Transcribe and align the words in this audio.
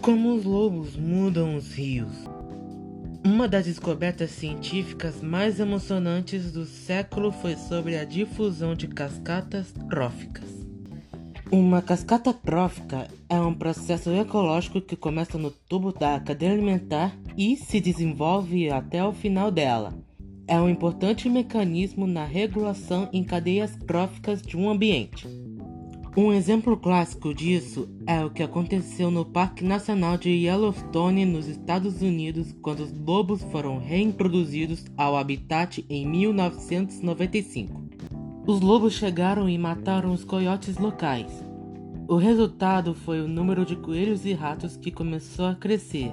Como 0.00 0.34
os 0.34 0.44
lobos 0.44 0.96
mudam 0.96 1.56
os 1.56 1.74
rios. 1.74 2.24
Uma 3.22 3.46
das 3.46 3.66
descobertas 3.66 4.30
científicas 4.30 5.20
mais 5.20 5.60
emocionantes 5.60 6.50
do 6.50 6.64
século 6.64 7.30
foi 7.30 7.54
sobre 7.54 7.98
a 7.98 8.04
difusão 8.04 8.74
de 8.74 8.88
cascatas 8.88 9.74
tróficas. 9.90 10.48
Uma 11.52 11.82
cascata 11.82 12.32
trófica 12.32 13.08
é 13.28 13.38
um 13.38 13.52
processo 13.52 14.10
ecológico 14.10 14.80
que 14.80 14.96
começa 14.96 15.36
no 15.36 15.50
tubo 15.50 15.92
da 15.92 16.18
cadeia 16.18 16.52
alimentar 16.52 17.14
e 17.36 17.58
se 17.58 17.78
desenvolve 17.78 18.70
até 18.70 19.04
o 19.04 19.12
final 19.12 19.50
dela. 19.50 19.92
É 20.48 20.58
um 20.58 20.68
importante 20.68 21.28
mecanismo 21.28 22.06
na 22.06 22.24
regulação 22.24 23.06
em 23.12 23.22
cadeias 23.22 23.76
tróficas 23.86 24.40
de 24.40 24.56
um 24.56 24.70
ambiente. 24.70 25.28
Um 26.16 26.32
exemplo 26.32 26.76
clássico 26.76 27.32
disso 27.32 27.88
é 28.04 28.24
o 28.24 28.30
que 28.30 28.42
aconteceu 28.42 29.12
no 29.12 29.24
Parque 29.24 29.62
Nacional 29.62 30.18
de 30.18 30.28
Yellowstone, 30.30 31.24
nos 31.24 31.46
Estados 31.46 32.02
Unidos, 32.02 32.52
quando 32.60 32.80
os 32.80 32.92
lobos 32.92 33.44
foram 33.44 33.78
reintroduzidos 33.78 34.84
ao 34.96 35.16
habitat 35.16 35.84
em 35.88 36.04
1995. 36.04 37.80
Os 38.44 38.60
lobos 38.60 38.94
chegaram 38.94 39.48
e 39.48 39.56
mataram 39.56 40.12
os 40.12 40.24
coiotes 40.24 40.78
locais. 40.78 41.30
O 42.08 42.16
resultado 42.16 42.92
foi 42.92 43.20
o 43.20 43.28
número 43.28 43.64
de 43.64 43.76
coelhos 43.76 44.26
e 44.26 44.32
ratos 44.32 44.76
que 44.76 44.90
começou 44.90 45.46
a 45.46 45.54
crescer, 45.54 46.12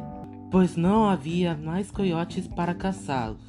pois 0.52 0.76
não 0.76 1.10
havia 1.10 1.58
mais 1.58 1.90
coiotes 1.90 2.48
para 2.48 2.76
caçá-los. 2.76 3.42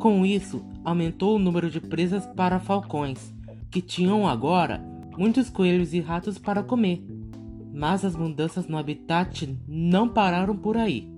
Com 0.00 0.26
isso, 0.26 0.64
aumentou 0.84 1.36
o 1.36 1.38
número 1.38 1.70
de 1.70 1.80
presas 1.80 2.26
para 2.26 2.58
falcões, 2.58 3.32
que 3.70 3.80
tinham 3.80 4.26
agora 4.26 4.93
muitos 5.16 5.50
coelhos 5.50 5.92
e 5.92 6.00
ratos 6.00 6.38
para 6.38 6.62
comer. 6.62 7.04
Mas 7.72 8.04
as 8.04 8.14
mudanças 8.14 8.66
no 8.66 8.78
habitat 8.78 9.58
não 9.66 10.08
pararam 10.08 10.56
por 10.56 10.76
aí. 10.76 11.12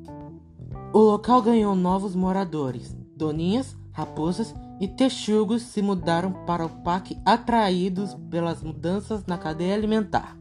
O 0.92 0.98
local 0.98 1.42
ganhou 1.42 1.75
novos 1.75 2.14
moradores. 2.14 2.97
Doninhas, 3.16 3.77
raposas 3.92 4.55
e 4.80 4.88
texugos 4.88 5.62
se 5.62 5.83
mudaram 5.83 6.33
para 6.47 6.64
o 6.64 6.69
parque 6.69 7.19
atraídos 7.25 8.14
pelas 8.30 8.62
mudanças 8.62 9.25
na 9.27 9.38
cadeia 9.38 9.75
alimentar. 9.75 10.36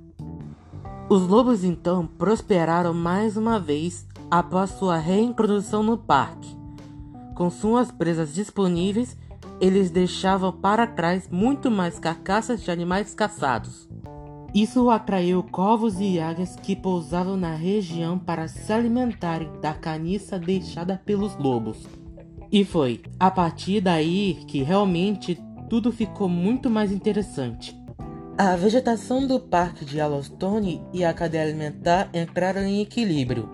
Os 1.10 1.28
lobos 1.28 1.64
então 1.64 2.08
prosperaram 2.08 2.94
mais 2.94 3.38
uma 3.38 3.60
vez 3.60 4.08
após 4.30 4.72
sua 4.72 4.98
reintrodução 4.98 5.84
no 5.84 5.98
parque. 5.98 6.56
Com 7.36 7.50
suas 7.50 7.92
presas 7.92 8.34
disponíveis, 8.34 9.18
eles 9.60 9.90
deixavam 9.90 10.52
para 10.52 10.86
trás 10.86 11.30
muito 11.30 11.72
mais 11.72 11.98
carcaças 12.00 12.62
de 12.62 12.72
animais 12.72 13.14
caçados. 13.14 13.88
Isso 14.54 14.90
atraiu 14.90 15.44
corvos 15.44 16.00
e 16.00 16.20
águias 16.20 16.56
que 16.56 16.76
pousavam 16.76 17.36
na 17.36 17.56
região 17.56 18.18
para 18.18 18.48
se 18.48 18.72
alimentarem 18.72 19.50
da 19.62 19.74
caniça 19.74 20.40
deixada 20.40 21.02
pelos 21.06 21.36
lobos. 21.36 21.86
E 22.52 22.64
foi 22.64 23.02
a 23.20 23.30
partir 23.30 23.82
daí 23.82 24.38
que 24.48 24.64
realmente 24.64 25.38
tudo 25.70 25.92
ficou 25.92 26.30
muito 26.30 26.70
mais 26.70 26.92
interessante. 26.92 27.76
A 28.38 28.56
vegetação 28.56 29.26
do 29.26 29.40
parque 29.40 29.84
de 29.84 29.98
Yellowstone 29.98 30.82
e 30.94 31.04
a 31.04 31.14
cadeia 31.14 31.44
alimentar 31.44 32.10
entraram 32.14 32.62
em 32.62 32.82
equilíbrio. 32.82 33.50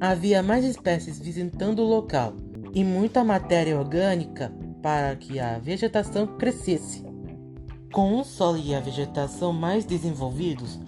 Havia 0.00 0.42
mais 0.42 0.64
espécies 0.64 1.18
visitando 1.18 1.80
o 1.80 1.88
local 1.88 2.34
e 2.72 2.84
muita 2.84 3.24
matéria 3.24 3.78
orgânica 3.78 4.52
para 4.82 5.14
que 5.16 5.38
a 5.38 5.58
vegetação 5.58 6.26
crescesse. 6.26 7.04
Com 7.92 8.20
o 8.20 8.24
solo 8.24 8.58
e 8.58 8.74
a 8.74 8.80
vegetação 8.80 9.52
mais 9.52 9.84
desenvolvidos, 9.84 10.78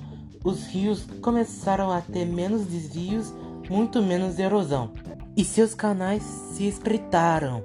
os 0.44 0.66
rios 0.66 1.06
começaram 1.20 1.91
a 1.91 2.00
ter 2.00 2.24
menos 2.24 2.64
desvios, 2.66 3.32
muito 3.69 4.02
menos 4.02 4.38
erosão, 4.38 4.92
e 5.37 5.44
seus 5.44 5.75
canais 5.75 6.22
se 6.22 6.66
espreitaram. 6.66 7.65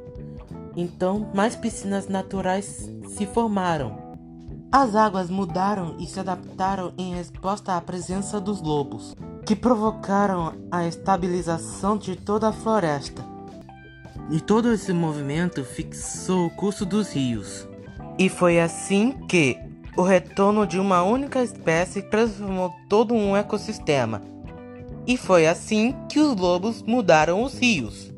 Então, 0.75 1.29
mais 1.33 1.55
piscinas 1.55 2.07
naturais 2.07 2.89
se 3.09 3.25
formaram. 3.25 4.05
As 4.71 4.95
águas 4.95 5.29
mudaram 5.29 5.95
e 5.99 6.05
se 6.05 6.19
adaptaram 6.19 6.93
em 6.97 7.15
resposta 7.15 7.77
à 7.77 7.81
presença 7.81 8.41
dos 8.41 8.61
lobos, 8.61 9.15
que 9.45 9.55
provocaram 9.55 10.53
a 10.69 10.85
estabilização 10.85 11.97
de 11.97 12.15
toda 12.15 12.49
a 12.49 12.53
floresta. 12.53 13.34
E 14.29 14.39
todo 14.39 14.73
esse 14.73 14.91
movimento 14.91 15.63
fixou 15.63 16.47
o 16.47 16.49
curso 16.49 16.85
dos 16.85 17.13
rios. 17.13 17.67
E 18.17 18.27
foi 18.27 18.59
assim 18.59 19.11
que 19.27 19.57
o 19.95 20.01
retorno 20.01 20.65
de 20.65 20.79
uma 20.79 21.03
única 21.03 21.43
espécie 21.43 22.01
transformou 22.01 22.73
todo 22.89 23.13
um 23.13 23.35
ecossistema. 23.35 24.21
E 25.05 25.15
foi 25.15 25.45
assim 25.45 25.95
que 26.09 26.19
os 26.19 26.35
lobos 26.35 26.81
mudaram 26.81 27.43
os 27.43 27.57
rios. 27.59 28.14